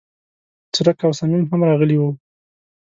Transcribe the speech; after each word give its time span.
څرک 0.73 0.97
او 1.05 1.11
صمیم 1.19 1.43
هم 1.49 1.61
راغلي 1.69 1.97
و. 1.99 2.03